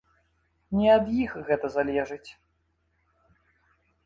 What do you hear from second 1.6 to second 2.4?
залежыць.